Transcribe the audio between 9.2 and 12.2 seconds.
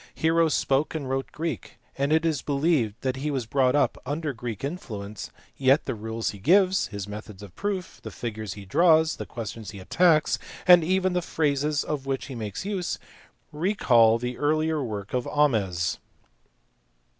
questions he attacks, and even the phrases of